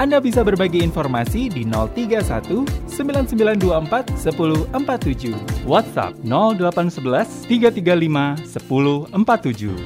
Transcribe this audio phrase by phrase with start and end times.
[0.00, 4.16] Anda bisa berbagi informasi di 031 9924
[4.72, 5.68] 1047.
[5.68, 8.48] WhatsApp 0811 335
[9.12, 9.76] 1047.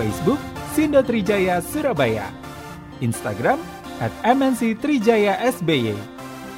[0.00, 0.40] Facebook
[0.72, 2.32] Sindo Trijaya Surabaya.
[3.04, 3.60] Instagram
[4.00, 6.00] at MNC Trijaya SBY.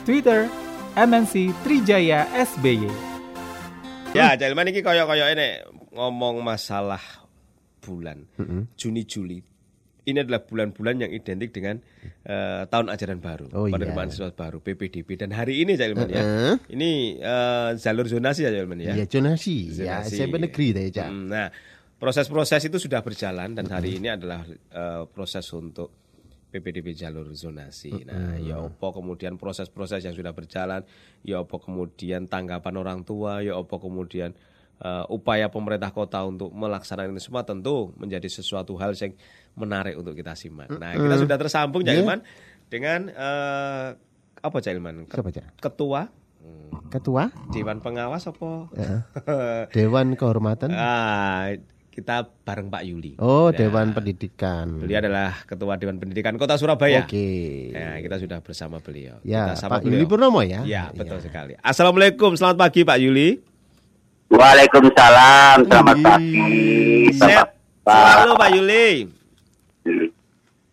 [0.06, 0.46] Twitter
[0.94, 2.86] MNC Trijaya SBY.
[4.14, 7.02] Ya, Jalman ini koyo-koyo ini ngomong masalah
[7.82, 8.22] bulan
[8.78, 9.53] Juni Juli.
[10.04, 11.80] Ini adalah bulan-bulan yang identik dengan
[12.22, 14.12] eh, tahun ajaran baru, Oh, penerimaan iya.
[14.12, 15.16] siswa baru, PPDB.
[15.16, 16.54] Dan hari ini Jalman ya, Heeh.
[16.76, 18.92] ini eh, jalur zonasi ya Jalman ya.
[18.92, 19.72] Ya, zonasi.
[19.72, 20.20] Ya, Zonasi.
[20.20, 21.08] SMP negeri deh, Cak.
[21.08, 21.48] Hmm, Nah,
[21.96, 25.88] proses-proses itu sudah berjalan dan hari ini adalah eh, proses untuk
[26.52, 27.90] PPDB jalur zonasi.
[28.06, 30.86] Nah, ya opo kemudian proses-proses yang sudah berjalan,
[31.26, 34.36] ya opo kemudian tanggapan orang tua, ya opo kemudian
[34.76, 39.14] eh, upaya pemerintah kota untuk melaksanakan ini semua tentu menjadi sesuatu hal yang
[39.54, 40.66] menarik untuk kita simak.
[40.68, 41.94] Nah, kita sudah tersambung Cak.
[41.94, 42.20] Ilman
[42.66, 43.88] dengan eh,
[44.40, 45.06] apa Cak Ilman?
[45.06, 45.46] Ket- Siapa, Cak?
[45.60, 46.02] Ketua
[46.86, 48.68] Ketua Dewan Pengawas apa?
[49.70, 50.68] Dewan Kehormatan.
[50.70, 51.54] Ah,
[51.88, 53.14] kita bareng Pak Yuli.
[53.16, 54.66] Oh, Ya, Dewan Pendidikan.
[54.76, 57.06] Beliau adalah Ketua Dewan Pendidikan Kota Surabaya.
[57.06, 57.70] Oke.
[57.70, 59.22] Ya, kita sudah bersama beliau.
[59.22, 60.02] Ya, kita sama Pak beliau.
[60.02, 60.66] Yuli Purnomo ya?
[60.66, 61.54] Ya, betul sekali.
[61.58, 63.53] Assalamualaikum, selamat pagi Pak Yuli.
[64.34, 66.42] Waalaikumsalam, selamat Ih, pagi.
[67.14, 67.48] Sehat
[67.86, 68.88] selalu Pak Yuli.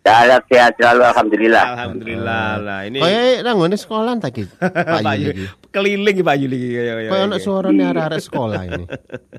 [0.01, 1.65] Sehat sehat selalu, alhamdulillah.
[1.77, 2.45] Alhamdulillah.
[2.57, 4.17] Lah ini Kayak nang ngene sekolah
[4.97, 5.45] Pak Pak Yuli.
[5.71, 6.59] Keliling Pak Yuli.
[7.07, 8.83] Kayak ono suarane arek-arek sekolah ini.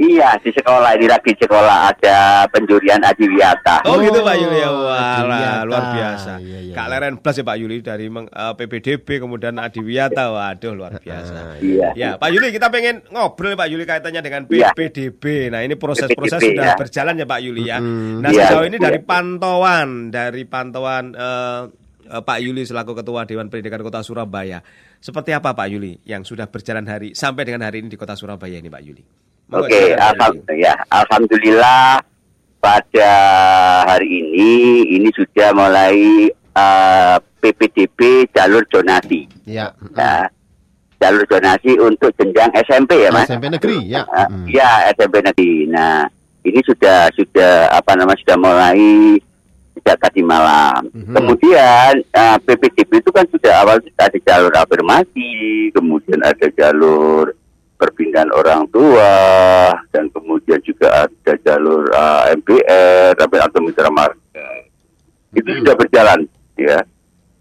[0.00, 2.16] Iya, di sekolah ini lagi sekolah ada
[2.48, 3.84] penjurian adiwiyata.
[3.84, 4.70] Oh, gitu Oh, Pak Yuli ya.
[4.72, 6.40] Wah, luar biasa.
[6.40, 6.92] Iya, iya, Kak iya.
[6.96, 10.32] Leren Plus ya Pak Yuli dari meng- eh, PPDB kemudian Adiwiyata.
[10.32, 11.60] Waduh, luar biasa.
[11.60, 11.88] Iya.
[11.92, 14.72] Ya, Pak Yuli kita pengen ngobrol Pak Yuli kaitannya dengan Iya.
[14.72, 15.52] PPDB.
[15.52, 16.74] Nah, ini proses-proses PPDB, sudah ya.
[16.80, 17.76] berjalan ya Pak Yuli ya.
[17.76, 18.84] Nah, Iya, sejauh ini iya.
[18.88, 21.62] dari pantauan dari pantauan eh,
[22.20, 24.60] Pak Yuli selaku Ketua Dewan Pendidikan Kota Surabaya.
[25.00, 28.60] Seperti apa Pak Yuli yang sudah berjalan hari sampai dengan hari ini di Kota Surabaya
[28.60, 29.00] ini Pak Yuli?
[29.48, 29.96] Oke.
[30.52, 32.04] Ya, alhamdulillah
[32.60, 33.12] pada
[33.88, 34.52] hari ini
[35.00, 35.96] ini sudah mulai
[36.34, 39.26] eh, PPDB jalur zonasi.
[39.48, 39.74] Ya.
[39.98, 40.30] Ya,
[41.02, 43.26] jalur zonasi untuk jenjang SMP ya, Mas.
[43.26, 44.06] SMP negeri ya.
[44.06, 44.46] Ah, Mm.
[44.46, 45.66] Iya SMP negeri.
[45.66, 46.06] Nah
[46.46, 48.78] ini sudah sudah apa namanya sudah mulai
[49.82, 50.86] sejak tadi malam.
[50.94, 51.10] Mhm.
[51.10, 55.32] Kemudian eh, PPDB itu kan sudah awal ada jalur afirmasi,
[55.74, 57.34] kemudian ada jalur
[57.74, 59.10] perpindahan orang tua,
[59.90, 64.48] dan kemudian juga ada jalur eh, MBR, tapi atau mitra marga.
[65.34, 65.58] Itu Mhm.
[65.66, 66.18] sudah berjalan,
[66.54, 66.78] ya.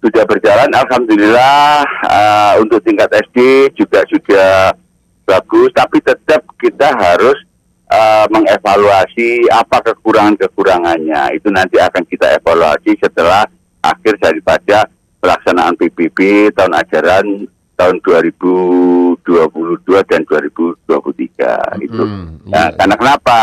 [0.01, 4.73] Sudah berjalan, alhamdulillah eh, untuk tingkat SD juga sudah
[5.29, 7.37] bagus, tapi tetap kita harus
[7.91, 11.35] eh, mengevaluasi apa kekurangan-kekurangannya.
[11.35, 13.43] Itu nanti akan kita evaluasi setelah
[13.83, 14.87] akhir daripada
[15.21, 17.25] pelaksanaan PBB tahun ajaran
[17.77, 19.25] tahun 2022
[20.05, 22.03] dan 2023 itu.
[22.05, 22.75] Mm, Nah, iya.
[22.77, 23.39] karena kenapa?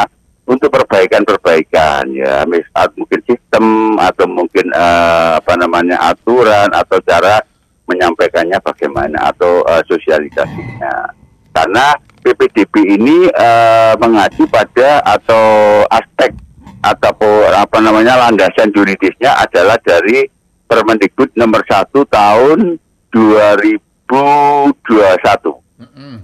[0.49, 7.37] Untuk perbaikan-perbaikan ya, misal mungkin sistem atau mungkin eh, apa namanya aturan atau cara
[7.85, 11.13] menyampaikannya bagaimana atau eh, sosialisasinya.
[11.53, 11.93] Karena
[12.29, 16.37] PPDB ini eh, mengacu pada atau aspek
[16.85, 17.17] atau
[17.49, 20.29] apa namanya landasan juridisnya adalah dari
[20.69, 22.77] Permendikbud nomor 1 tahun
[23.09, 23.81] 2021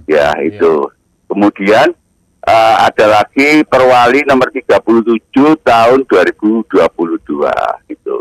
[0.05, 0.85] ya itu.
[1.25, 1.89] Kemudian
[2.45, 4.85] eh, ada lagi Perwali nomor 37
[5.65, 6.69] tahun 2022
[7.89, 8.17] gitu.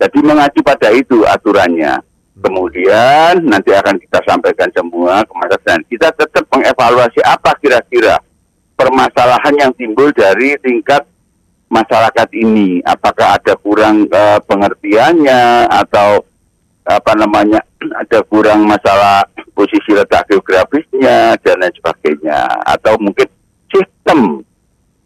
[0.00, 2.09] Jadi mengacu pada itu aturannya.
[2.40, 5.78] Kemudian nanti akan kita sampaikan semua ke masyarakat.
[5.92, 8.16] Kita tetap mengevaluasi apa kira-kira
[8.74, 11.04] permasalahan yang timbul dari tingkat
[11.68, 12.80] masyarakat ini.
[12.82, 16.24] Apakah ada kurang eh, pengertiannya atau
[16.88, 17.60] apa namanya
[18.02, 19.22] ada kurang masalah
[19.52, 23.28] posisi letak geografisnya dan lain sebagainya atau mungkin
[23.68, 24.40] sistem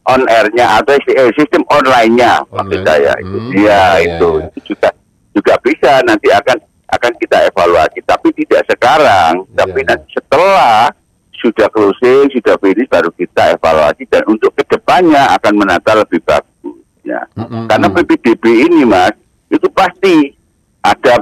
[0.06, 2.86] on airnya atau eh, sistem online-nya maksud Online.
[2.86, 4.46] saya itu Hmm, ya ya, itu ya.
[4.54, 4.88] Itu juga
[5.34, 6.58] juga bisa nanti akan
[6.94, 9.94] akan kita evaluasi tapi tidak sekarang tapi Ya.
[9.94, 10.90] nanti setelah
[11.34, 16.78] sudah closing sudah finish baru kita evaluasi dan untuk ke depannya akan menata lebih bagus
[17.04, 17.68] ya Mm-mm.
[17.68, 19.12] karena PPDB ini mas
[19.48, 20.32] itu pasti
[20.80, 21.20] ada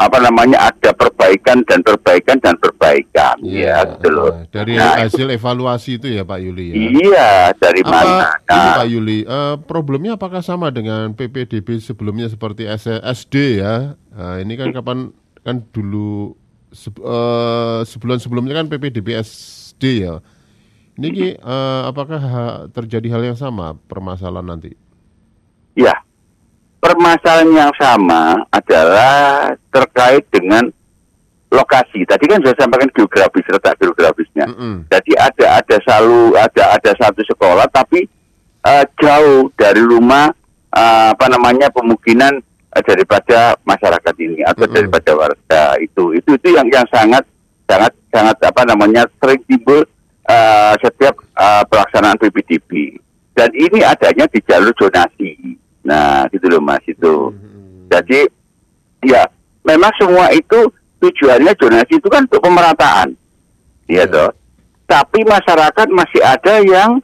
[0.00, 4.32] apa namanya ada perbaikan dan perbaikan dan perbaikan Iya, ya gitu loh.
[4.32, 6.74] eh, Dari Nah, hasil evaluasi itu ya Pak Yuli ya.
[6.88, 7.30] Iya,
[7.60, 8.32] dari Apa mana?
[8.32, 12.64] ini Nah, Pak Yuli, eh, problemnya apakah sama dengan PPDB sebelumnya seperti
[12.96, 13.92] SD ya?
[14.16, 15.12] Nah, ini kan kapan
[15.44, 16.32] kan dulu
[16.72, 20.24] se- eh, sebulan sebelumnya kan PPDB SD ya.
[20.96, 24.72] Ini eh, apakah ha- terjadi hal yang sama permasalahan nanti?
[25.76, 25.92] ya.
[27.00, 30.68] Permasalahan yang sama adalah terkait dengan
[31.48, 32.04] lokasi.
[32.04, 34.44] Tadi kan sudah sampaikan geografis letak geografisnya.
[34.44, 34.84] Mm-mm.
[34.92, 38.04] Jadi ada ada selalu ada ada satu sekolah tapi
[38.68, 40.28] eh, jauh dari rumah
[40.76, 42.36] eh, apa namanya pemukiman
[42.76, 44.76] eh, daripada masyarakat ini atau Mm-mm.
[44.76, 47.24] daripada warga itu itu itu yang yang sangat
[47.64, 49.88] sangat sangat apa namanya sering timbul
[50.28, 53.00] eh, setiap eh, pelaksanaan PPDB
[53.32, 55.56] dan ini adanya di jalur zonasi.
[55.80, 57.32] Nah, gitu loh Mas itu.
[57.88, 58.28] Jadi
[59.02, 59.24] ya
[59.64, 60.68] memang semua itu
[61.00, 63.16] tujuannya zonasi itu kan untuk pemerataan.
[63.88, 64.30] Iya toh.
[64.84, 67.00] Tapi masyarakat masih ada yang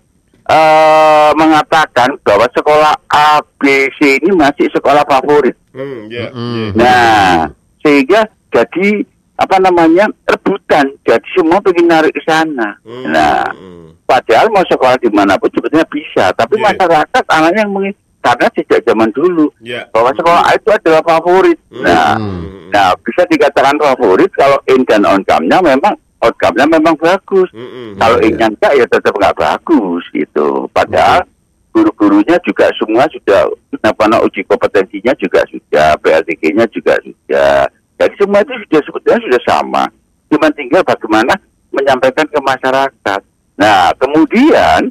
[0.47, 5.57] eh, mengatakan bahwa sekolah A, B, C ini masih sekolah favorit.
[5.75, 6.73] Hmm, ya, Mm-mm.
[6.73, 6.79] ya.
[6.79, 7.35] Nah,
[7.83, 8.25] sehingga
[8.55, 9.03] jadi
[9.37, 10.89] apa namanya rebutan.
[11.05, 12.79] Jadi semua pengen narik ke sana.
[12.81, 14.07] Hmm, Nah, hmm.
[14.09, 16.33] padahal mau sekolah di mana pun sebetulnya bisa.
[16.33, 16.73] Tapi Iya.
[16.73, 17.95] masyarakat anaknya yang mengin
[18.27, 19.87] karena sejak zaman dulu Ya.
[19.95, 21.59] bahwa sekolah A itu adalah favorit.
[21.71, 21.85] Hmm.
[21.87, 22.67] Nah, Hmm.
[22.75, 27.47] nah bisa dikatakan favorit kalau in dan outcome-nya memang outcome-nya memang bagus.
[27.55, 27.95] Hmm.
[27.95, 30.67] Kalau in-nya enggak ya tetap nggak bagus gitu.
[30.75, 31.23] Padahal
[31.71, 33.53] guru-gurunya juga semua sudah
[33.85, 37.69] apa namanya uji kompetensinya juga sudah, PLTG-nya juga sudah.
[38.01, 39.85] Jadi semua itu sudah sebetulnya sudah sama.
[40.33, 41.37] Cuma tinggal bagaimana
[41.71, 43.21] menyampaikan ke masyarakat.
[43.61, 44.89] Nah, kemudian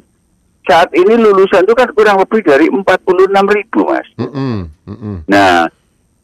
[0.66, 2.82] saat ini lulusan itu kan kurang lebih dari 46
[3.48, 4.08] ribu, Mas.
[4.18, 4.66] Mm-mm.
[4.84, 5.16] Mm-mm.
[5.24, 5.70] Nah,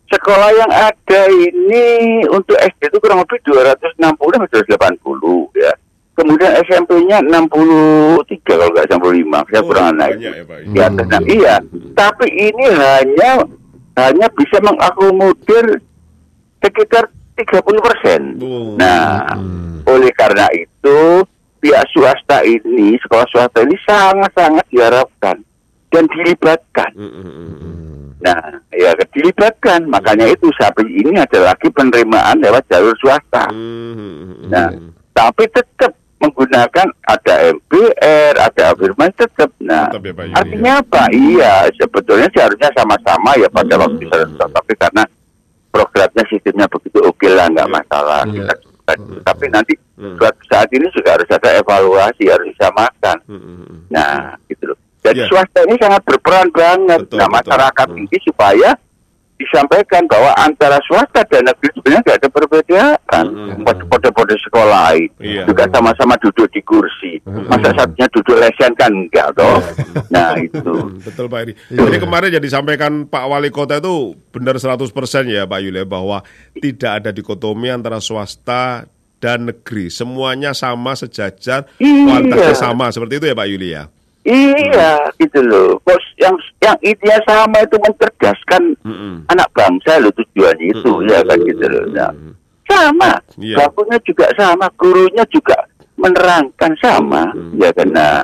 [0.06, 1.86] sekolah yang ada ini
[2.26, 5.72] untuk SD itu kurang lebih 260 atau 280 ya.
[6.12, 10.18] Kemudian SMP-nya 63 kalau nggak 65, saya Oh, kurang naik.
[10.18, 10.58] banyak ya, Pak.
[10.68, 11.22] Di atas enam.
[11.24, 11.54] iya.
[11.94, 13.30] Tapi ini hanya
[13.94, 15.80] hanya bisa mengakomodir
[16.58, 18.20] sekitar 30 persen.
[18.38, 18.76] Oh.
[18.76, 19.80] Nah, Hmm.
[19.84, 21.24] oleh karena itu
[21.62, 25.38] pihak swasta ini, sekolah swasta ini sangat-sangat diharapkan
[25.88, 26.90] dan dilibatkan.
[26.92, 28.06] Hmm, hmm, hmm.
[28.18, 28.38] Nah,
[28.70, 29.86] ya dilibatkan.
[29.86, 33.46] Makanya itu sampai ini ada lagi penerimaan lewat jalur swasta.
[34.46, 34.68] Nah,
[35.12, 39.50] tapi tetap menggunakan ada MBR, ada afirmasi tetap.
[39.58, 41.02] Nah, Tetap ya, Pak Yuri, artinya apa?
[41.10, 43.82] Iya, sebetulnya seharusnya sama-sama ya pada Hmm.
[43.90, 44.18] waktu itu.
[44.38, 45.02] Tapi karena
[45.74, 47.74] programnya sistemnya begitu oke lah, nggak Iya.
[47.74, 48.22] masalah.
[48.30, 48.54] Iya.
[48.98, 50.16] Kita- Tapi nanti Hmm.
[50.48, 53.16] saat ini juga harus ada evaluasi, harus disamakan.
[53.28, 53.78] Hmm, hmm, hmm.
[53.90, 54.78] Nah, gitu loh.
[55.02, 55.28] Jadi Iya.
[55.28, 56.98] swasta ini sangat berperan banget.
[57.06, 57.36] Betul, nah, betul.
[57.42, 58.00] masyarakat Hmm.
[58.02, 58.70] ini supaya
[59.42, 63.24] disampaikan bahwa antara swasta dan negeri sebenarnya tidak ada perbedaan.
[63.64, 65.44] Pada-pada sekolah lain Iya.
[65.44, 67.18] juga sama-sama duduk di kursi.
[67.26, 69.58] Masa satunya duduk lesen kan enggak toh?
[70.08, 70.74] nah, itu.
[71.06, 71.52] Betul Pak Eri.
[71.68, 71.78] Iya.
[71.84, 74.88] Jadi kemarin yang disampaikan Pak Wali Kota itu benar 100%
[75.26, 76.22] ya Pak Yuli bahwa
[76.56, 78.86] tidak ada dikotomi antara swasta
[79.18, 79.86] dan negeri.
[79.86, 82.06] Semuanya sama sejajar, Iya.
[82.06, 82.90] kualitasnya sama.
[82.90, 83.86] Seperti itu ya Pak Yuli ya?
[84.22, 85.82] Iya, gitu loh.
[85.82, 89.26] Bos yang yang intinya sama itu mencerdaskan Mm-mm.
[89.26, 91.10] anak bangsa loh tujuannya itu Mm-mm.
[91.10, 91.84] ya kan gitu loh.
[91.90, 92.10] Nah,
[92.70, 95.58] sama bakunya juga sama gurunya juga
[95.98, 97.58] menerangkan sama Hmm.
[97.58, 98.22] ya karena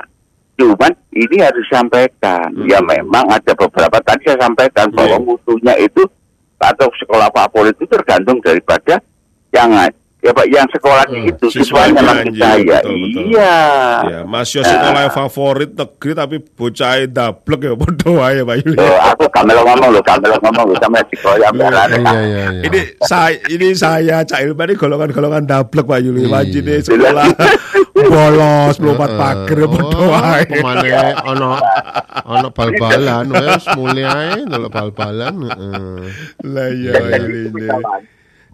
[0.55, 2.67] cuman ini harus disampaikan Hmm.
[2.67, 5.23] ya memang ada beberapa tadi saya sampaikan bahwa Iya.
[5.23, 6.03] mutunya itu
[6.57, 8.99] atau sekolah favorit itu tergantung daripada
[9.51, 9.71] yang
[10.29, 11.31] ya pak yang sekolahnya Hmm.
[11.31, 13.23] itu Siswanya, saya betul, betul.
[13.27, 13.57] iya
[14.05, 18.77] Ya, Mas Yos sekolah favorit negeri tapi bocah dablek ya bodoh aja Pak Yuli.
[18.77, 22.45] Loh, aku kamelo ngomong loh kamelo ngomong loh sama sekolah Iya, iya, iya, iya.
[22.61, 26.21] Ini saya ini saya Cak Ilman ini golongan-golongan dablek Pak Yuli.
[26.23, 26.31] Iya.
[26.31, 27.25] Wajine sekolah
[27.99, 29.19] bolos melompat Heeh.
[29.19, 30.45] pager bodoh Oh, ae.
[30.45, 30.89] Pemane
[31.25, 31.49] ono
[32.23, 35.35] ono bal-balan wes mulai ae ndelok bal-balan.
[36.41, 38.01] Lah iya Pak dan Yuli kesalahan.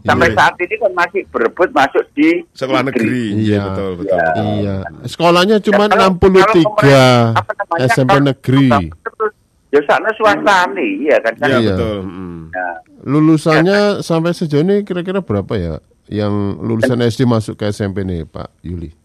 [0.05, 0.37] Sampai Iya.
[0.37, 3.23] saat ini kan masih berebut masuk di Sekolah negeri.
[3.33, 3.41] Iya.
[3.41, 4.19] Iya betul betul.
[4.37, 4.75] Iya.
[5.03, 6.95] Sekolahnya cuma Ya, kalau- 63
[7.33, 8.67] kalau namanya, SMP kalau- negeri.
[9.01, 9.33] terus,
[9.73, 11.33] Ya sana swasta nih, iya kan?
[11.35, 11.75] Iya Iya.
[11.75, 11.97] betul.
[12.01, 12.41] Mm.
[12.47, 15.75] Nah, Lulusannya sampai sejauh ini kira-kira berapa ya?
[16.07, 16.33] Yang
[16.63, 18.95] lulusan SD masuk ke SMP nih Pak Yuli?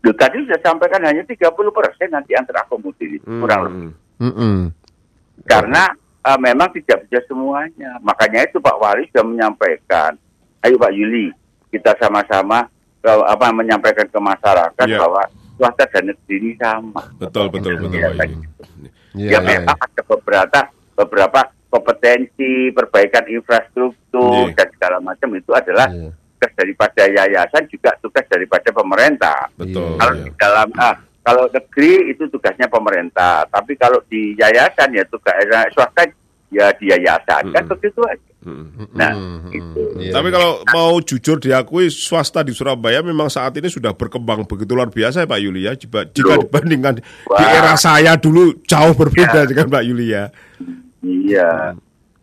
[0.00, 3.90] Loh, tadi sudah sampaikan hanya 30 persen nanti yang terakomodir itu, kurang lebih.
[3.90, 4.22] Mm.
[4.22, 4.56] Mm-mm.
[5.42, 5.90] Karena
[6.22, 7.98] eh, memang tidak bisa semuanya.
[7.98, 10.14] Makanya itu Pak Wali sudah menyampaikan,
[10.62, 11.30] ayo Pak Yuli,
[11.68, 12.66] kita sama-sama
[13.02, 14.98] apa menyampaikan ke masyarakat Iya.
[14.98, 15.22] bahwa
[15.58, 17.02] swasta dan negeri ini sama.
[17.18, 18.28] Betul betul betul Iya, Pak kan?
[18.30, 18.46] Yuli.
[19.12, 20.60] Iya, ya iya, memang ada beberapa
[20.96, 24.56] beberapa kompetensi, perbaikan infrastruktur Iya.
[24.56, 26.10] dan segala macam itu adalah Iya.
[26.14, 29.50] tugas daripada yayasan juga tugas daripada pemerintah.
[29.58, 29.98] Betul.
[29.98, 30.22] Kalau ya.
[30.22, 35.66] di dalam ah, kalau negeri itu tugasnya pemerintah, tapi kalau di yayasan ya tugas eh,
[35.70, 36.02] swasta
[36.50, 37.72] ya di yayasan kan Mm-mm.
[37.78, 38.31] begitu aja.
[38.42, 40.02] Nah, Hmm, itu.
[40.02, 40.34] iya, Tapi iya.
[40.34, 45.22] kalau mau jujur diakui swasta di Surabaya memang saat ini sudah berkembang begitu luar biasa
[45.22, 45.72] ya Pak Yuli ya.
[45.72, 46.42] Jika, jika Loh.
[46.42, 47.38] dibandingkan di Wah.
[47.38, 50.34] era saya dulu jauh berbeda dengan Pak Yuli ya.
[51.00, 51.78] Iya.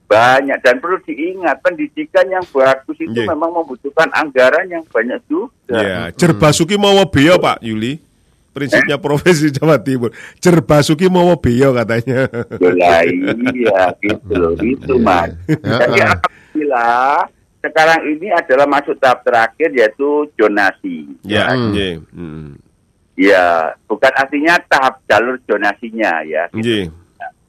[0.06, 3.30] Banyak dan perlu diingat pendidikan yang bagus itu Iya.
[3.30, 5.54] memang membutuhkan anggaran yang banyak juga.
[5.70, 8.02] Ya, Jerbasuki mau beyo Pak Yuli.
[8.60, 10.12] Prinsipnya profesi Jawa Timur.
[10.38, 12.28] Jerbasuki mau beyo katanya.
[12.60, 15.02] Lah iya gitu loh, itu Iya.
[15.02, 15.32] mas.
[15.48, 16.12] Ya, Jadi ah.
[16.12, 17.16] alhamdulillah
[17.60, 21.08] sekarang ini adalah masuk tahap terakhir yaitu zonasi.
[21.24, 21.72] ya, Hmm.
[21.72, 21.90] iya.
[22.12, 22.50] Mm.
[23.16, 23.46] Ya,
[23.84, 26.48] bukan artinya tahap jalur zonasinya ya.
[26.52, 26.88] Iya.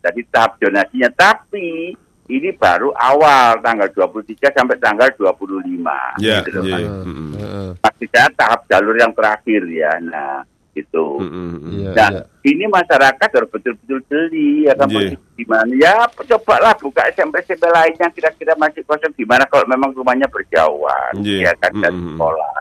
[0.01, 1.95] Jadi tahap zonasinya, tapi
[2.27, 6.19] ini baru awal tanggal 23 sampai tanggal 25.
[6.19, 6.75] Ya, gitu loh, iya.
[6.75, 7.07] Mas.
[7.07, 7.31] Mm.
[7.39, 7.71] Heeh.
[7.79, 9.93] Maksudnya tahap jalur yang terakhir ya.
[10.01, 11.07] Nah, itu.
[11.19, 11.71] Mm, mm, mm.
[11.73, 12.23] Iya, Nah, iya.
[12.47, 14.95] ini masyarakat harus betul-betul jeli ya kan Iya.
[14.97, 20.27] posisi gimana ya cobalah buka SMP SMP lainnya kira-kira masih kosong gimana kalau memang rumahnya
[20.27, 21.49] berjauhan Iya.
[21.49, 22.09] ya kan dan Mm-mm.
[22.15, 22.55] sekolah.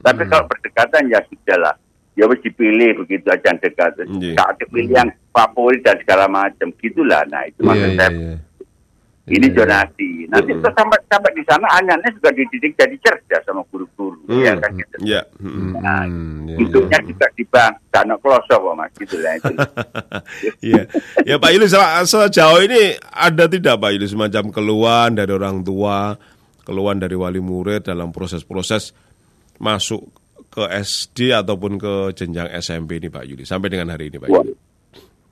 [0.00, 1.76] Tapi kalau berdekatan ya sudahlah.
[2.14, 3.90] Ya wis dipilih begitu aja yang dekat.
[4.06, 4.38] Iya.
[4.38, 7.26] Tak dipilih yang favorit dan segala macam gitulah.
[7.26, 8.34] Nah, itu Iya, maksud iya, saya iya.
[9.26, 10.28] Ini Iya, zonasi.
[10.28, 10.60] Nanti Mm-mm.
[10.60, 14.40] terus sampai sampai di sana anaknya juga dididik jadi cerdas sama guru-guru Mm.
[14.40, 14.96] ya kan gitu.
[15.00, 15.22] Ya.
[15.36, 15.72] mm.
[15.76, 17.08] Nah, Hmm, iya, Hidupnya iya.
[17.08, 19.52] juga di bank, tanah klosok kok mas gitu lah itu.
[20.68, 20.82] Iya.
[21.24, 26.12] Ya Pak Yuli se- sejauh ini ada tidak Pak Yuli semacam keluhan dari orang tua,
[26.62, 28.92] keluhan dari wali murid dalam proses-proses
[29.56, 30.04] masuk
[30.48, 34.52] ke SD ataupun ke jenjang SMP ini Pak Yuli sampai dengan hari ini Pak Yuli.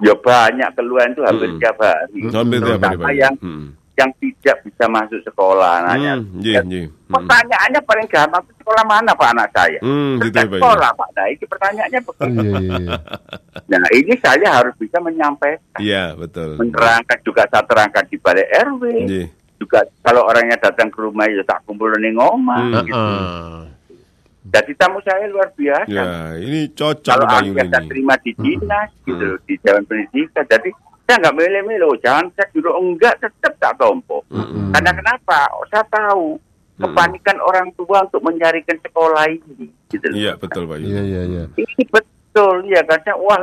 [0.01, 1.59] Ya banyak keluhan itu hampir Mm.
[1.59, 2.21] tiap hari.
[2.27, 3.13] Hampir tiap hari, Pak.
[3.15, 3.69] yang Hmm.
[3.93, 5.85] Yang tidak bisa masuk sekolah.
[5.87, 6.89] Nanya, Hmm, iya, iya.
[6.89, 7.13] Hmm.
[7.13, 9.79] Pertanyaannya paling gampang sekolah mana pak anak saya?
[9.79, 10.57] Hmm, gitu Cerdas ya, Pak.
[10.59, 11.09] sekolah pak.
[11.13, 12.25] Nah itu pertanyaannya Oh, begitu.
[12.33, 12.97] iya, iya, iya.
[13.69, 16.57] Nah ini saya harus bisa menyampaikan, Iya, betul.
[16.57, 18.83] menerangkan juga saya terangkan di balik RW.
[19.05, 19.25] Iya.
[19.57, 22.59] Juga kalau orangnya datang ke rumah ya tak kumpul ning omah.
[22.59, 22.83] Hmm.
[22.83, 22.97] gitu.
[22.97, 23.63] Ah.
[24.45, 25.87] Jadi tamu saya luar biasa.
[25.87, 27.63] Ya, ini cocok kalau ini.
[27.87, 29.31] terima di dinas gitu Hmm.
[29.31, 30.71] loh, di Dewan Pendidikan jadi
[31.03, 34.73] saya nggak milih-milih oh, jangan saya dulu enggak tetap tak tompo Hmm.
[34.73, 36.39] karena kenapa oh, saya tahu
[36.75, 40.17] kepanikan orang tua untuk mencarikan sekolah ini gitu loh.
[40.17, 40.79] Iya, betul Pak.
[40.79, 41.45] Iya, iya, iya.
[41.55, 43.43] ini betul ya karena wah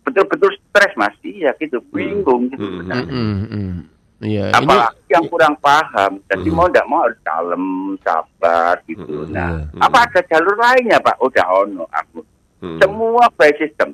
[0.00, 2.86] betul-betul stres mas iya gitu bingung gitu Hmm.
[2.86, 3.74] Nah, Mm, mm.
[4.22, 6.56] Iya, ini apalagi yang kurang paham jadi Hmm.
[6.56, 7.64] mau tidak mau harus kalem
[8.00, 9.80] sabar gitu Hmm, nah iya.
[9.82, 12.20] apa ada jalur lainnya pak udah ono aku
[12.62, 12.78] Hmm.
[12.78, 13.92] semua by system.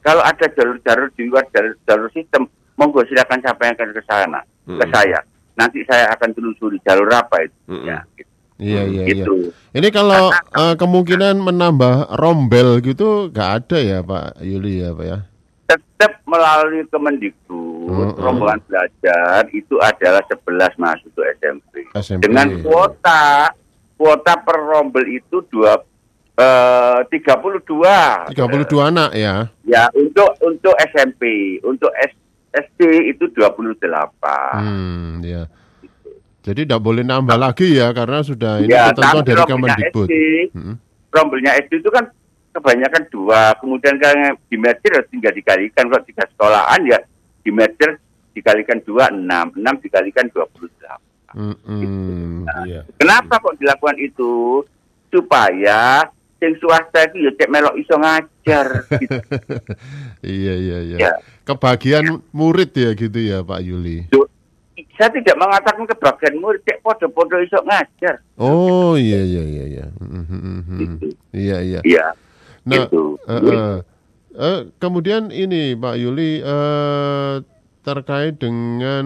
[0.00, 2.48] Kalau ada jalur-jalur di luar jalur-jalur sistem,
[2.80, 4.80] monggo silakan sampaikan ke sana, hmm.
[4.80, 5.20] ke saya.
[5.60, 7.56] Nanti saya akan telusuri jalur apa itu.
[7.68, 7.84] Hmm.
[7.84, 8.30] Ya, gitu.
[8.60, 9.16] Iya iya, iya.
[9.24, 9.34] gitu.
[9.48, 9.52] iya.
[9.80, 15.18] Ini kalau uh, kemungkinan menambah rombel gitu nggak ada ya Pak Yuli ya Pak ya?
[15.70, 18.20] Tetap melalui Kemendikbud -hmm.
[18.20, 21.72] rombongan belajar itu adalah 11 mahasiswa SMP.
[21.96, 22.20] SMP.
[22.28, 23.48] Dengan kuota
[23.96, 25.89] kuota per rombel itu 20
[26.40, 27.68] Uh, 32.
[28.32, 29.52] 32 uh, anak ya.
[29.68, 32.16] Ya, untuk untuk SMP, untuk S,
[32.56, 33.76] SD itu 28.
[34.56, 35.44] Hmm, ya.
[36.40, 37.52] Jadi tidak boleh nambah nah.
[37.52, 40.08] lagi ya karena sudah ini ya, ketentuan dari Kemendikbud.
[40.56, 40.74] Hmm.
[41.12, 42.08] Rombelnya SD itu kan
[42.56, 46.98] kebanyakan dua, kemudian kan di meter tinggal dikalikan kalau tiga sekolahan ya
[47.44, 48.00] di meter
[48.32, 51.10] dikalikan dua enam, enam dikalikan dua puluh delapan.
[51.30, 51.92] Hmm, hmm, gitu.
[52.66, 52.80] iya.
[52.98, 54.64] Kenapa kok dilakukan itu?
[55.10, 56.06] Supaya
[56.40, 58.66] sing swasta itu ya cek melok iso ngajar.
[58.96, 59.20] gitu.
[60.40, 60.96] iya iya iya.
[60.96, 61.12] Ya.
[61.44, 64.08] Kebagian murid ya gitu ya Pak Yuli.
[64.08, 64.26] Duh,
[64.96, 68.24] Saya tidak mengatakan kebagian murid cek podo-podo iso ngajar.
[68.40, 69.86] Oh iya iya iya iya.
[70.00, 70.78] Hmm, hmm, hmm.
[70.80, 71.06] Gitu.
[71.36, 71.80] Iya iya.
[71.84, 72.06] Iya.
[72.64, 73.16] Nah, gitu.
[73.28, 73.76] eh, eh,
[74.36, 77.34] eh, kemudian ini Pak Yuli eh,
[77.80, 79.04] terkait dengan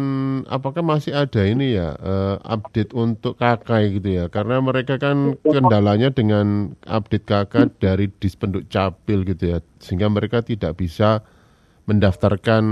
[0.50, 4.24] apakah masih ada ini ya eh, update untuk KK gitu ya?
[4.26, 10.74] Karena mereka kan kendalanya dengan update KK dari Dispenduk Capil gitu ya, sehingga mereka tidak
[10.78, 11.22] bisa
[11.86, 12.64] mendaftarkan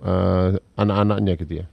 [0.00, 1.66] eh, anak-anaknya gitu ya.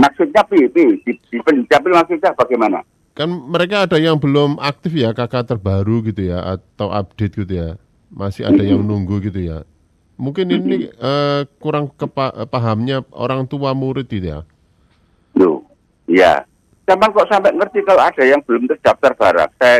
[0.00, 2.80] Maksudnya pi, pi, di, di pendapil maksudnya bagaimana?
[3.12, 7.68] Kan mereka ada yang belum aktif ya KK terbaru gitu ya atau update gitu ya.
[8.08, 9.68] Masih ada yang nunggu gitu ya.
[10.22, 14.40] Mungkin ini eh, kurang kepa- pahamnya orang tua murid gitu ya.
[15.34, 15.66] Loh,
[16.06, 16.46] ya.
[16.82, 19.50] Sama kok sampai ngerti kalau ada yang belum terdaftar barang.
[19.54, 19.78] Saya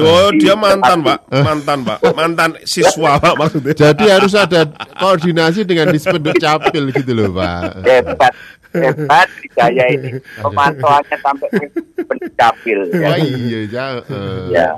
[0.00, 1.18] Oh, dia mantan, Pak.
[1.48, 1.98] Mantan, Pak.
[2.12, 3.72] Mantan siswa, Pak maksudnya.
[3.72, 4.68] Jadi harus ada
[5.00, 7.84] koordinasi dengan Dispenduk Capil gitu loh, Pak.
[7.84, 8.32] hebat.
[8.70, 11.66] hebat Trijaya ini pemantauannya sampai ke
[12.06, 13.08] pendapil ya.
[13.10, 13.86] Wah iya ya.
[13.98, 14.44] eh.
[14.54, 14.68] ya.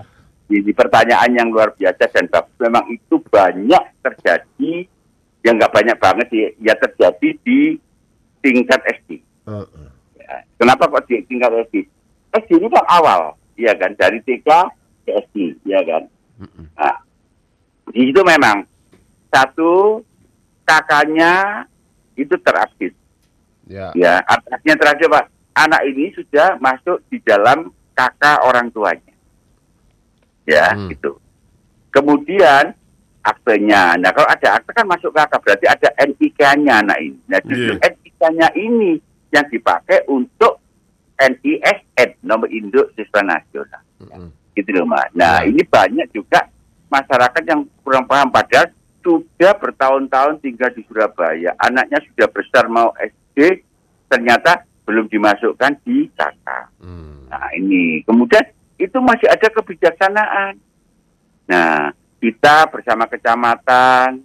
[0.61, 2.53] Ini pertanyaan yang luar biasa dan bagus.
[2.61, 4.73] Memang itu banyak terjadi,
[5.41, 7.81] ya nggak banyak banget sih, ya terjadi di
[8.45, 9.23] tingkat SD.
[9.23, 9.91] Eh, eh.
[10.21, 10.45] Ya.
[10.61, 11.89] Kenapa kok di tingkat SD?
[12.33, 14.49] SD ini kan awal, ya kan, dari TK
[15.05, 15.37] ke SD,
[15.69, 16.09] ya kan.
[16.41, 16.67] Mm-mm.
[16.75, 16.97] Nah,
[17.93, 18.65] di situ memang
[19.29, 20.01] satu
[20.65, 21.65] kakaknya
[22.17, 22.97] itu terupdate.
[23.69, 23.95] Ya.
[23.95, 25.25] Ya, artinya terakhir Pak,
[25.57, 29.12] anak ini sudah masuk di dalam kakak orang tuanya.
[30.43, 30.91] Ya, Hmm.
[30.91, 31.19] gitu.
[31.91, 32.75] Kemudian
[33.23, 33.95] aktenya.
[33.97, 37.21] Nah, kalau ada akte kan masuk kakak, berarti ada NIK-nya anak ini.
[37.31, 37.87] Nah, justru Iya.
[37.95, 38.93] NIK-nya ini
[39.31, 40.59] yang dipakai untuk
[41.17, 43.83] NISN, nomor induk siswa nasional.
[44.03, 44.29] Mm-mm.
[44.53, 45.07] Gitu loh, Mas.
[45.15, 45.49] Nah, Ya.
[45.49, 46.51] ini banyak juga
[46.91, 48.69] masyarakat yang kurang paham padahal
[49.01, 51.55] sudah bertahun-tahun tinggal di Surabaya.
[51.59, 53.63] Anaknya sudah besar mau SD,
[54.07, 56.69] ternyata belum dimasukkan di kakak.
[56.83, 57.27] Hmm.
[57.27, 58.45] Nah ini kemudian
[58.83, 60.59] itu masih ada kebijaksanaan.
[61.47, 64.23] Nah kita bersama kecamatan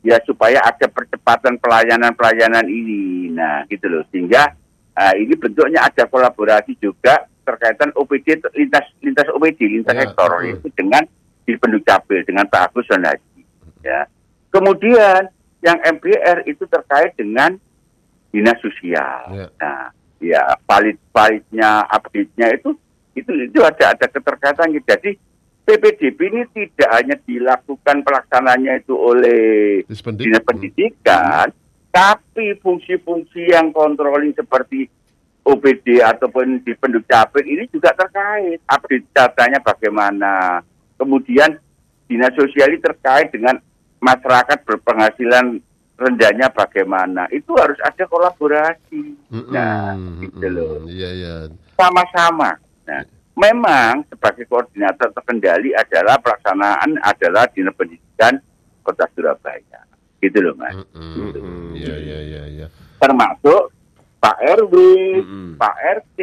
[0.00, 3.28] ya supaya ada percepatan pelayanan-pelayanan ini.
[3.36, 4.56] Nah gitu loh sehingga
[4.96, 10.48] ah, ini bentuknya ada kolaborasi juga terkaitan OPD lintas lintas OPD lintas Ya, sektor mm.
[10.56, 11.02] itu dengan
[11.44, 13.42] di Pendukcapil dengan Pak Agus Sonaji.
[13.84, 14.08] Ya
[14.48, 15.28] kemudian
[15.60, 17.56] yang MBR itu terkait dengan
[18.32, 19.28] dinas sosial.
[19.34, 19.46] Ya.
[19.60, 22.76] Nah, ya valid validnya update-nya itu
[23.14, 24.86] itu itu ada ada keterkaitan gitu.
[24.86, 25.10] Jadi
[25.66, 31.52] PPDB ini tidak hanya dilakukan pelaksananya itu oleh dinas pendidikan,
[31.94, 34.90] tapi fungsi-fungsi yang controlling seperti
[35.46, 40.60] OPD ataupun di pendukcapil ini juga terkait update datanya bagaimana.
[40.98, 41.56] Kemudian
[42.10, 43.56] dinas sosial ini terkait dengan
[44.02, 45.60] masyarakat berpenghasilan
[46.00, 47.28] rendahnya bagaimana.
[47.28, 49.16] Itu harus ada kolaborasi.
[49.28, 49.52] Mm-mm.
[49.52, 50.72] Nah, gitu loh.
[50.88, 51.34] Iya, iya.
[51.76, 52.56] Sama-sama.
[52.90, 53.06] Nah,
[53.38, 58.42] memang sebagai koordinator terkendali adalah pelaksanaan adalah dinas pendidikan
[58.82, 59.86] Kota Surabaya.
[60.18, 60.74] Gitu loh, Mas.
[60.74, 61.14] Mm-mm.
[61.38, 61.66] Mm-mm.
[61.78, 62.66] Iya, iya, iya, iya.
[63.00, 63.72] termasuk
[64.20, 64.74] Pak RW,
[65.24, 65.48] Mm-mm.
[65.56, 66.18] Pak RT.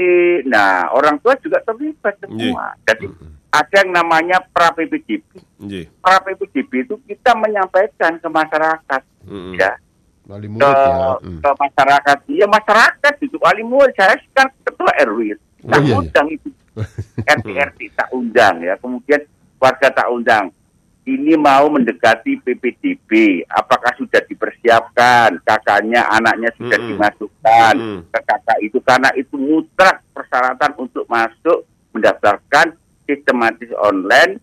[0.46, 2.78] Nah, orang tua juga terlibat semua.
[2.86, 3.10] Jadi
[3.50, 5.42] ada yang namanya pra PPDB.
[5.58, 5.90] Nggih.
[5.98, 9.58] Pra PPDB itu kita menyampaikan ke masyarakat, Mm-mm.
[9.58, 9.74] ya,
[10.30, 11.10] Wali ke, murid ya.
[11.26, 11.40] Mm.
[11.42, 12.18] ke masyarakat.
[12.30, 13.96] Iya masyarakat itu wali murid.
[13.98, 15.34] Saya kan ketua RW.
[15.66, 15.96] Oh, iya, iya.
[15.98, 16.54] undang itu.
[17.38, 18.78] RT RT tak undang ya.
[18.78, 19.22] Kemudian
[19.58, 20.54] warga tak undang.
[21.04, 23.10] Ini mau mendekati PPDB.
[23.48, 25.40] Apakah sudah dipersiapkan?
[25.42, 26.90] Kakaknya, anaknya sudah Mm-mm.
[26.94, 28.00] dimasukkan Mm-mm.
[28.12, 34.36] ke kakak itu karena itu mutlak persyaratan untuk masuk mendaftarkan sistematis online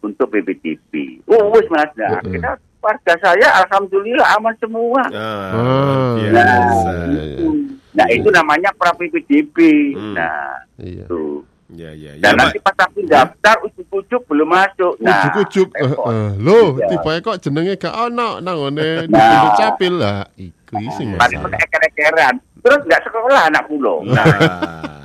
[0.00, 1.18] untuk PPDB.
[1.26, 1.90] Oh, wis Mas.
[1.94, 2.30] Nah, Mm-mm.
[2.30, 5.02] kita warga saya alhamdulillah aman semua.
[5.08, 5.18] Ah,
[5.50, 6.90] Ah, luar iya, biasa.
[7.10, 7.48] iya, iya.
[7.90, 9.56] Nah, itu namanya pra PPDB.
[9.94, 10.14] Hmm.
[10.14, 11.06] Nah, Iya.
[11.06, 11.42] itu.
[11.74, 12.22] Ya, ya, ya.
[12.22, 12.40] Dan Pak.
[12.40, 14.94] nanti pas aku daftar ujuk-ujuk belum masuk.
[14.98, 15.68] Nah, Ujuk-ujuk.
[15.72, 16.06] repot.
[16.06, 16.86] eh, Loh, Iya.
[16.88, 19.54] tiba kok jenenge gak ono nang ngene di Nah.
[19.54, 20.22] Capil lah.
[20.34, 21.42] Iku sing Tadi masalah.
[21.44, 22.34] pakai eker-ekeran.
[22.60, 24.00] Terus nggak sekolah anak pulau.
[24.02, 25.02] Nah, Ah.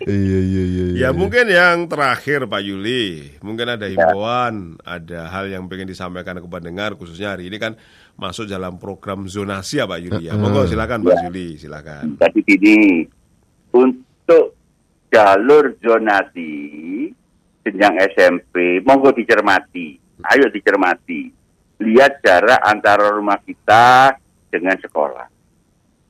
[0.00, 0.84] Iya, iya, iya.
[0.86, 1.08] Ya iya.
[1.12, 6.96] mungkin yang terakhir Pak Yuli, mungkin ada himbauan, ada hal yang pengen disampaikan kepada pendengar
[6.96, 7.76] khususnya hari ini kan
[8.14, 10.34] masuk dalam program zonasi ya Pak Yuli ya.
[10.34, 12.16] Monggo silakan Pak Yuli, silakan.
[12.16, 12.78] Jadi gini,
[13.70, 14.56] untuk
[15.10, 17.10] jalur zonasi
[17.66, 19.98] jenjang SMP, monggo dicermati.
[20.24, 21.28] Ayo dicermati.
[21.80, 24.16] Lihat jarak antara rumah kita
[24.52, 25.28] dengan sekolah.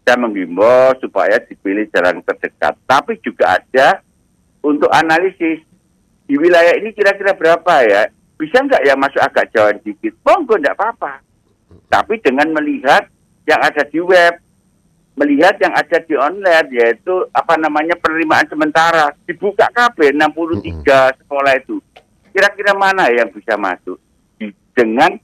[0.03, 2.75] Saya menghimbau supaya dipilih jalan terdekat.
[2.87, 4.03] Tapi juga ada
[4.67, 5.63] untuk analisis
[6.27, 8.11] di wilayah ini kira-kira berapa ya?
[8.35, 10.15] Bisa nggak ya masuk agak jauh dikit?
[10.27, 11.23] Monggo nggak apa-apa.
[11.91, 13.07] Tapi dengan melihat
[13.47, 14.39] yang ada di web,
[15.19, 19.13] melihat yang ada di online yaitu apa namanya penerimaan sementara.
[19.27, 21.83] Dibuka KB 63 sekolah itu.
[22.31, 23.99] Kira-kira mana yang bisa masuk?
[24.39, 25.19] Di- dengan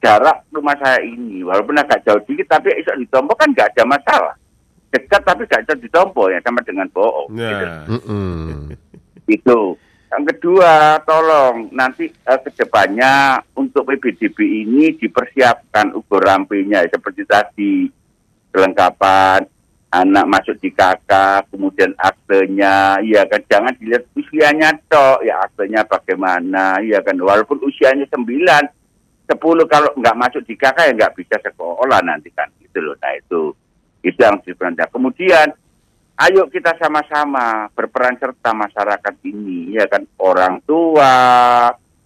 [0.00, 1.44] jarak rumah saya ini.
[1.44, 4.34] Walaupun agak jauh dikit tapi iso ditompo kan nggak ada masalah.
[4.90, 7.66] Dekat tapi nggak bisa ditompo ya sama dengan bohong gitu.
[7.66, 8.74] Nah, Mm-mm.
[9.30, 9.78] Itu.
[10.10, 17.99] Yang kedua, tolong nanti eh, ke depannya untuk PBDB ini dipersiapkan ukur rampenya seperti tadi
[18.50, 19.46] kelengkapan
[19.90, 26.78] anak masuk di kakak, kemudian aktenya, ya kan jangan dilihat usianya tok, ya aktenya bagaimana,
[26.78, 28.22] ya kan walaupun usianya 9,
[29.26, 32.94] 10 kalau nggak masuk di kakak ya nggak bisa sekolah nanti kan gitu loh.
[33.02, 33.54] Nah itu
[34.06, 34.86] itu yang diperintah.
[34.90, 35.50] Kemudian
[36.22, 41.14] ayo kita sama-sama berperan serta masyarakat ini ya kan orang tua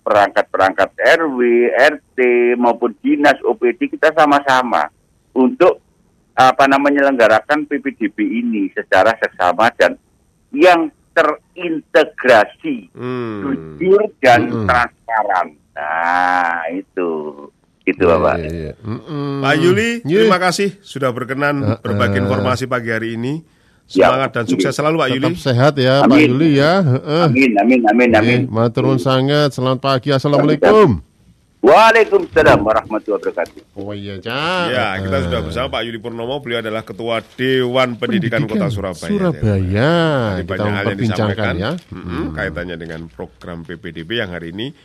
[0.05, 1.39] perangkat-perangkat RW,
[1.73, 2.19] RT
[2.61, 4.89] maupun dinas OPD kita sama-sama
[5.33, 5.81] untuk
[6.35, 9.95] apa namanya menyelenggarakan PPDB ini secara seksama dan
[10.51, 13.79] yang terintegrasi, Hmm.
[13.79, 14.67] jujur dan Mm-mm.
[14.67, 15.47] transparan.
[15.75, 17.11] Nah, itu.
[17.85, 18.35] Itu Iya, Bapak.
[18.41, 18.73] iya, iya.
[18.81, 19.45] Mm-mm.
[19.45, 20.25] Pak Yuli, Iya.
[20.25, 23.45] terima kasih sudah berkenan Uh, berbagi informasi pagi hari ini.
[23.87, 24.09] Ya.
[24.09, 25.27] Semangat dan sukses selalu Pak Yuli.
[25.29, 26.29] Tetap sehat ya Pak Amin.
[26.33, 26.81] Yuli ya.
[26.81, 27.25] Heeh.
[27.29, 28.41] Amin, amin, amin, amin.
[28.43, 29.53] Oke, matur nuwun sangat.
[29.53, 30.09] Selamat pagi.
[30.11, 31.14] Assalamualaikum.
[31.65, 33.63] Waalaikumsalam warahmatullahi wabarakatuh.
[33.81, 34.69] Oh iya, Cak.
[34.69, 36.37] Ya, kita sudah bersama Pak Yuli Purnomo.
[36.45, 39.09] Beliau adalah Ketua Dewan Pendidikan, Kota Surabaya.
[39.09, 39.93] Surabaya.
[40.37, 41.73] Tadi Kita banyak hal yang memperbincangkan disampaikan ya.
[41.89, 44.77] mm, kaitannya dengan program PPDB yang hari ini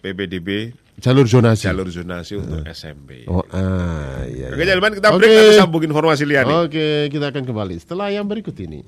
[0.00, 0.48] PPDB
[0.96, 1.68] Jalur zonasi.
[1.68, 3.28] jalur zonasi untuk SMP.
[3.28, 4.48] Oh, ah, iya.
[4.48, 4.72] Oke, iya.
[4.72, 5.16] Jalman, kita Oke.
[5.20, 6.52] break nanti sambung informasi liane.
[6.68, 8.80] Oke, kita akan kembali setelah yang berikut ini.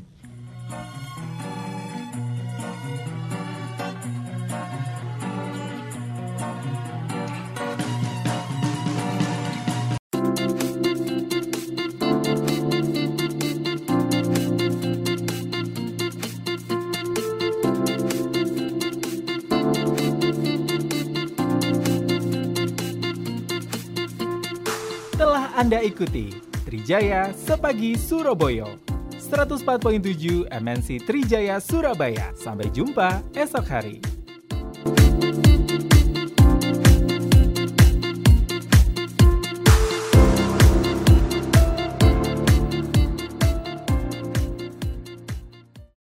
[25.64, 26.28] Anda ikuti
[26.68, 28.68] Trijaya Sepagi Surabaya
[29.16, 32.36] 104.7 MNC Trijaya Surabaya.
[32.36, 34.03] Sampai jumpa esok hari.